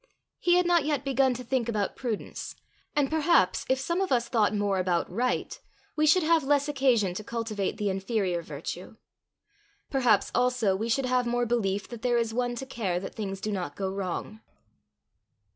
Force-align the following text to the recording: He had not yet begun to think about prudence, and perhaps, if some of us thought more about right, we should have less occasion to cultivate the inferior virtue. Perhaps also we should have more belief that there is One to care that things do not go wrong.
He 0.39 0.55
had 0.55 0.65
not 0.65 0.83
yet 0.83 1.05
begun 1.05 1.35
to 1.35 1.43
think 1.43 1.69
about 1.69 1.95
prudence, 1.95 2.55
and 2.95 3.07
perhaps, 3.07 3.65
if 3.69 3.77
some 3.79 4.01
of 4.01 4.11
us 4.11 4.27
thought 4.27 4.51
more 4.55 4.79
about 4.79 5.07
right, 5.11 5.59
we 5.95 6.07
should 6.07 6.23
have 6.23 6.43
less 6.43 6.67
occasion 6.67 7.13
to 7.13 7.23
cultivate 7.23 7.77
the 7.77 7.91
inferior 7.91 8.41
virtue. 8.41 8.95
Perhaps 9.91 10.31
also 10.33 10.75
we 10.75 10.89
should 10.89 11.05
have 11.05 11.27
more 11.27 11.45
belief 11.45 11.87
that 11.89 12.01
there 12.01 12.17
is 12.17 12.33
One 12.33 12.55
to 12.55 12.65
care 12.65 12.99
that 12.99 13.13
things 13.13 13.39
do 13.39 13.51
not 13.51 13.75
go 13.75 13.91
wrong. 13.91 14.41